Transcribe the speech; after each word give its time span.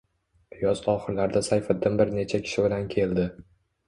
Yoz 0.59 0.79
oxirlarida 0.93 1.43
Sayfiddin 1.47 1.99
bir 1.99 2.13
necha 2.21 2.39
kishi 2.47 2.65
bilan 2.65 2.89
keldi 2.95 3.27